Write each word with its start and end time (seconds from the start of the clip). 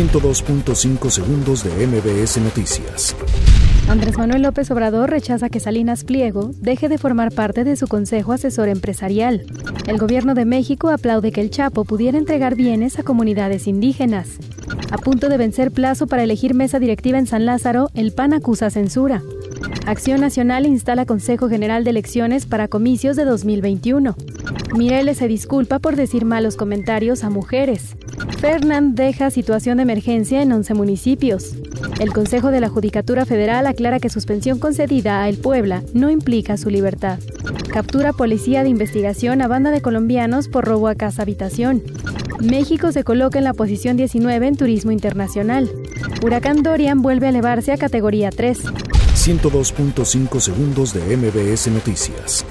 102.5 0.00 1.10
segundos 1.10 1.62
de 1.62 1.86
MBS 1.86 2.38
Noticias. 2.38 3.14
Andrés 3.86 4.16
Manuel 4.16 4.40
López 4.40 4.70
Obrador 4.70 5.10
rechaza 5.10 5.50
que 5.50 5.60
Salinas 5.60 6.04
Pliego 6.04 6.52
deje 6.58 6.88
de 6.88 6.96
formar 6.96 7.32
parte 7.32 7.64
de 7.64 7.76
su 7.76 7.86
Consejo 7.86 8.32
Asesor 8.32 8.70
Empresarial. 8.70 9.44
El 9.86 9.98
gobierno 9.98 10.34
de 10.34 10.46
México 10.46 10.88
aplaude 10.88 11.32
que 11.32 11.42
el 11.42 11.50
Chapo 11.50 11.84
pudiera 11.84 12.16
entregar 12.16 12.54
bienes 12.54 12.98
a 12.98 13.02
comunidades 13.02 13.66
indígenas. 13.66 14.38
A 14.90 14.96
punto 14.96 15.28
de 15.28 15.36
vencer 15.36 15.70
plazo 15.70 16.06
para 16.06 16.22
elegir 16.22 16.54
mesa 16.54 16.78
directiva 16.78 17.18
en 17.18 17.26
San 17.26 17.44
Lázaro, 17.44 17.90
el 17.92 18.12
PAN 18.12 18.32
acusa 18.32 18.70
censura. 18.70 19.20
Acción 19.84 20.22
Nacional 20.22 20.64
instala 20.64 21.04
Consejo 21.04 21.50
General 21.50 21.84
de 21.84 21.90
Elecciones 21.90 22.46
para 22.46 22.68
comicios 22.68 23.16
de 23.16 23.26
2021. 23.26 24.16
Mireles 24.74 25.18
se 25.18 25.28
disculpa 25.28 25.78
por 25.78 25.96
decir 25.96 26.24
malos 26.24 26.56
comentarios 26.56 27.24
a 27.24 27.30
mujeres. 27.30 27.96
Fernand 28.38 28.96
deja 28.96 29.30
situación 29.30 29.78
de 29.78 29.82
emergencia 29.82 30.42
en 30.42 30.52
11 30.52 30.74
municipios. 30.74 31.56
El 31.98 32.12
Consejo 32.12 32.50
de 32.50 32.60
la 32.60 32.68
Judicatura 32.68 33.26
Federal 33.26 33.66
aclara 33.66 34.00
que 34.00 34.08
suspensión 34.08 34.58
concedida 34.58 35.22
a 35.22 35.28
El 35.28 35.38
Puebla 35.38 35.82
no 35.92 36.08
implica 36.08 36.56
su 36.56 36.70
libertad. 36.70 37.18
Captura 37.72 38.12
policía 38.12 38.62
de 38.62 38.68
investigación 38.68 39.42
a 39.42 39.48
banda 39.48 39.70
de 39.70 39.82
colombianos 39.82 40.48
por 40.48 40.64
robo 40.64 40.88
a 40.88 40.94
casa 40.94 41.22
habitación. 41.22 41.82
México 42.40 42.92
se 42.92 43.04
coloca 43.04 43.38
en 43.38 43.44
la 43.44 43.54
posición 43.54 43.96
19 43.96 44.46
en 44.46 44.56
turismo 44.56 44.92
internacional. 44.92 45.70
Huracán 46.22 46.62
Dorian 46.62 47.02
vuelve 47.02 47.26
a 47.26 47.30
elevarse 47.30 47.72
a 47.72 47.76
categoría 47.76 48.30
3. 48.30 48.64
102.5 49.14 50.40
segundos 50.40 50.94
de 50.94 51.16
MBS 51.16 51.68
Noticias. 51.68 52.46